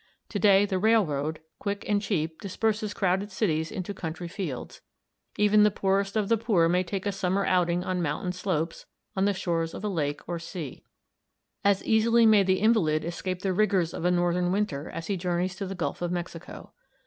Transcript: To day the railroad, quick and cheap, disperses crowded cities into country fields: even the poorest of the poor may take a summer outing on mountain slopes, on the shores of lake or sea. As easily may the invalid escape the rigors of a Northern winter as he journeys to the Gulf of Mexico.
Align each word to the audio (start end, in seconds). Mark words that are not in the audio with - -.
To 0.29 0.39
day 0.39 0.65
the 0.65 0.79
railroad, 0.79 1.41
quick 1.59 1.87
and 1.87 2.01
cheap, 2.01 2.41
disperses 2.41 2.91
crowded 2.91 3.29
cities 3.31 3.71
into 3.71 3.93
country 3.93 4.27
fields: 4.27 4.81
even 5.37 5.61
the 5.61 5.69
poorest 5.69 6.15
of 6.15 6.27
the 6.27 6.39
poor 6.39 6.67
may 6.67 6.83
take 6.83 7.05
a 7.05 7.11
summer 7.11 7.45
outing 7.45 7.83
on 7.83 8.01
mountain 8.01 8.31
slopes, 8.31 8.87
on 9.15 9.25
the 9.25 9.33
shores 9.35 9.75
of 9.75 9.83
lake 9.83 10.21
or 10.27 10.39
sea. 10.39 10.81
As 11.63 11.83
easily 11.83 12.25
may 12.25 12.41
the 12.41 12.61
invalid 12.61 13.05
escape 13.05 13.43
the 13.43 13.53
rigors 13.53 13.93
of 13.93 14.03
a 14.03 14.09
Northern 14.09 14.51
winter 14.51 14.89
as 14.89 15.05
he 15.05 15.17
journeys 15.17 15.53
to 15.57 15.67
the 15.67 15.75
Gulf 15.75 16.01
of 16.01 16.11
Mexico. 16.11 16.73